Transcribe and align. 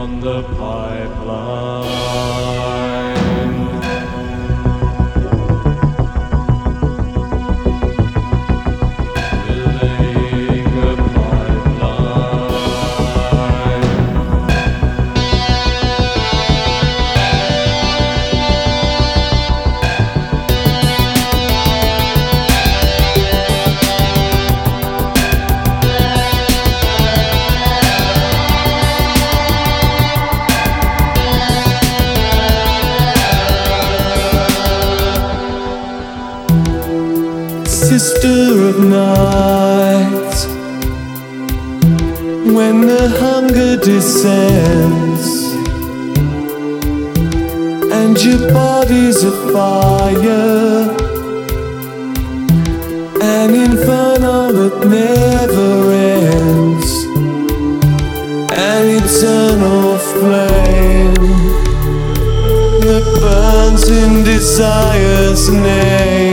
on 0.00 0.18
the 0.20 0.42
pipeline. 0.56 1.69
Sister 38.20 38.68
of 38.68 38.78
night, 38.84 40.36
when 42.54 42.82
the 42.82 43.08
hunger 43.18 43.78
descends 43.78 45.26
and 47.90 48.22
your 48.22 48.52
body's 48.52 49.24
a 49.24 49.32
fire, 49.52 50.90
an 53.22 53.54
inferno 53.54 54.52
that 54.52 54.76
never 54.98 55.90
ends, 56.28 56.90
an 58.52 58.84
eternal 59.00 59.96
flame 60.12 61.14
that 62.84 63.06
burns 63.22 63.88
in 63.88 64.24
desire's 64.24 65.48
name. 65.48 66.29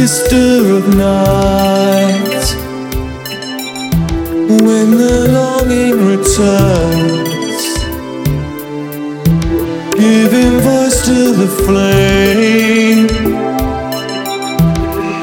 Sister 0.00 0.76
of 0.78 0.96
night, 0.96 2.44
when 4.64 4.92
the 4.92 5.28
longing 5.30 5.96
returns, 6.12 7.62
giving 9.94 10.58
voice 10.60 11.04
to 11.04 11.34
the 11.40 11.48
flame, 11.66 13.08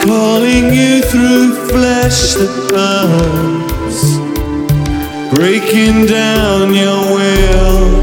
calling 0.01 0.71
you 0.71 1.01
through 1.01 1.55
flesh 1.69 2.35
that 2.35 2.53
burns, 2.69 3.99
breaking 5.35 6.05
down 6.05 6.75
your 6.75 7.01
will 7.17 7.99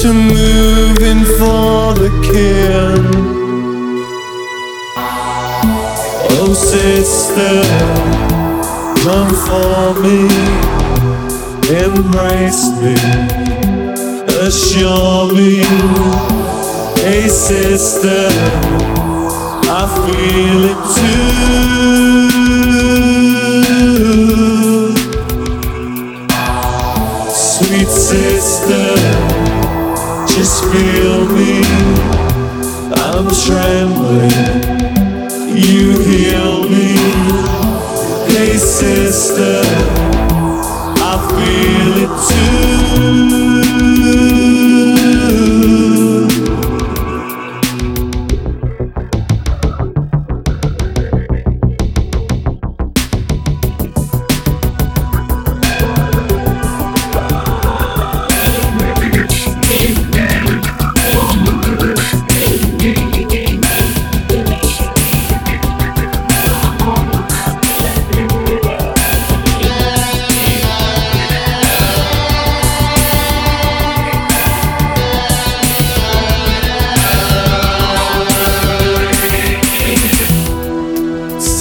to 0.00 0.14
move 0.14 0.98
in 1.02 1.24
for 1.36 1.92
the 1.92 2.08
kin. 2.32 3.43
Sister, 6.54 7.62
come 9.02 9.34
for 9.34 9.94
me, 10.00 10.20
embrace 11.68 12.64
me, 12.80 12.94
assure 14.40 15.32
me. 15.34 15.64
Hey 17.02 17.26
sister, 17.28 18.28
I 19.68 19.82
feel 20.06 20.64
it 20.72 20.80
too. 20.94 21.34
Sweet 27.34 27.88
sister, 27.88 28.86
just 30.32 30.56
feel 30.72 31.26
me. 31.34 31.52
I'm 32.96 33.26
trembling 33.44 34.74
you 35.56 35.98
heal 36.00 36.68
me. 36.68 36.96
Hey, 38.26 38.56
sister, 38.58 39.60
I 41.00 41.14
feel 41.30 42.04
it 42.04 42.28
too. 42.28 42.63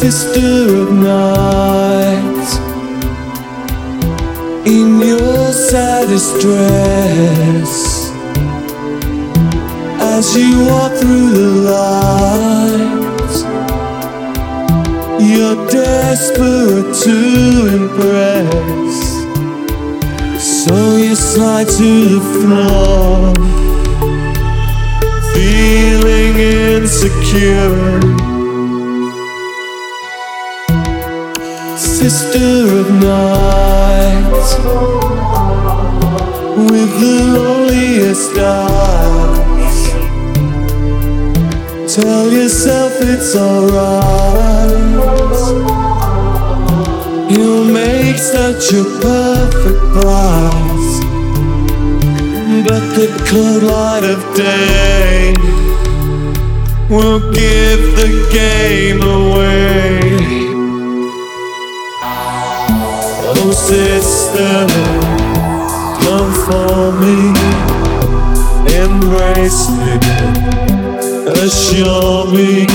Sister 0.03 0.81
of 0.81 0.91
night, 0.91 2.49
in 4.65 4.99
your 4.99 5.53
saddest 5.53 6.41
dress, 6.41 8.11
as 10.01 10.35
you 10.35 10.65
walk 10.65 10.91
through 10.99 11.29
the 11.39 11.51
light, 11.71 13.33
you're 15.21 15.67
desperate 15.69 16.93
to 17.05 17.17
impress, 17.77 18.93
so 20.43 20.97
you 20.97 21.15
slide 21.15 21.69
to 21.69 21.91
the 22.15 22.21
floor, 22.41 23.33
feeling 25.33 26.35
insecure. 26.35 28.32
Sister 32.03 32.67
of 32.81 32.91
night, 32.95 34.29
with 36.69 36.91
the 36.99 37.17
loneliest 37.33 38.37
eyes, 38.37 39.79
tell 41.95 42.27
yourself 42.29 42.91
it's 42.99 43.33
alright. 43.37 44.83
You'll 47.31 47.71
make 47.71 48.17
such 48.17 48.73
a 48.73 48.83
perfect 48.99 49.79
prize, 49.95 50.99
but 52.67 52.83
the 52.97 53.07
cold 53.29 53.63
light 53.63 54.03
of 54.03 54.19
day 54.35 55.33
will 56.89 57.31
give 57.31 57.95
the 57.95 58.09
game 58.33 59.01
away. 59.01 60.42
Sister, 63.53 64.67
come 66.01 66.31
for 66.45 66.91
me, 66.99 67.17
embrace 68.75 69.69
me, 69.69 69.93
assure 71.41 72.25
me. 72.33 72.67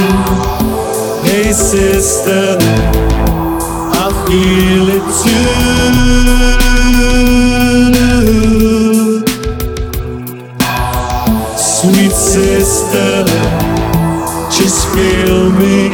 Hey 1.25 1.51
sister, 1.53 2.57
I 3.93 4.07
feel 4.27 4.89
it 4.97 5.07
too. 5.23 5.49
Sweet 11.57 12.13
sister, 12.13 13.25
just 14.51 14.87
feel 14.95 15.51
me. 15.51 15.91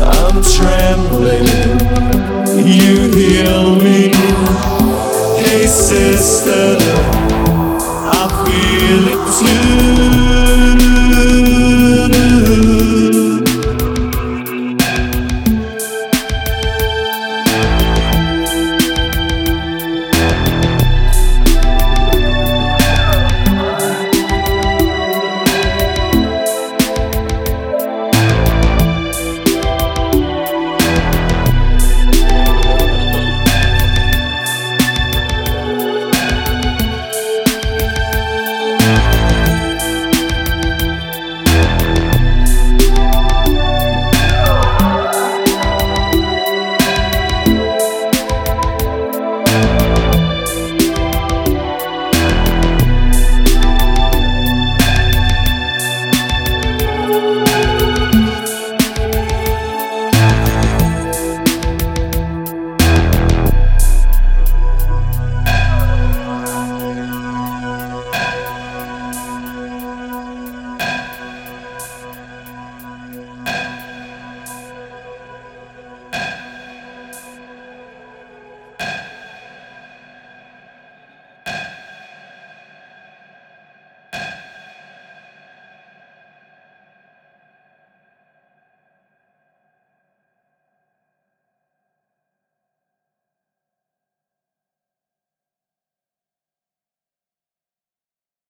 I'm 0.00 0.42
trembling 0.42 1.48
you 2.66 3.10
heal 3.12 3.76
me. 3.76 4.08
Hey 5.36 5.66
sister, 5.66 6.76
I 8.10 8.26
feel 8.46 9.08
it 9.08 10.33